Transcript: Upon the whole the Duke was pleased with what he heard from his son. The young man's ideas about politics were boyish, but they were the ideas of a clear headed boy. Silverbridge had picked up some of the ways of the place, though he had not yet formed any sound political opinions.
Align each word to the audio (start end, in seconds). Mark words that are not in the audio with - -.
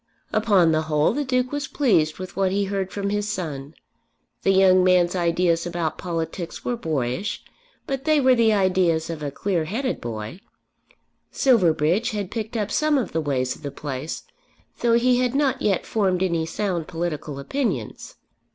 Upon 0.33 0.71
the 0.71 0.81
whole 0.81 1.13
the 1.13 1.23
Duke 1.23 1.51
was 1.51 1.67
pleased 1.67 2.17
with 2.17 2.35
what 2.35 2.51
he 2.51 2.63
heard 2.65 2.91
from 2.91 3.11
his 3.11 3.29
son. 3.29 3.75
The 4.41 4.49
young 4.49 4.83
man's 4.83 5.15
ideas 5.15 5.67
about 5.67 5.99
politics 5.99 6.65
were 6.65 6.75
boyish, 6.75 7.43
but 7.85 8.05
they 8.05 8.19
were 8.19 8.33
the 8.33 8.51
ideas 8.51 9.11
of 9.11 9.21
a 9.21 9.29
clear 9.29 9.65
headed 9.65 10.01
boy. 10.01 10.39
Silverbridge 11.29 12.09
had 12.17 12.31
picked 12.31 12.57
up 12.57 12.71
some 12.71 12.97
of 12.97 13.11
the 13.11 13.21
ways 13.21 13.55
of 13.55 13.61
the 13.61 13.69
place, 13.69 14.23
though 14.79 14.93
he 14.97 15.19
had 15.19 15.35
not 15.35 15.61
yet 15.61 15.85
formed 15.85 16.23
any 16.23 16.47
sound 16.47 16.87
political 16.87 17.37
opinions. 17.37 18.15